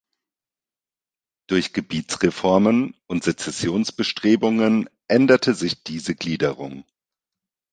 Durch 1.45 1.73
Gebietsreformen 1.73 2.95
und 3.05 3.23
Sezessionsbestrebungen 3.23 4.89
änderte 5.07 5.53
sich 5.53 5.83
diese 5.83 6.15
Gliederung. 6.15 6.85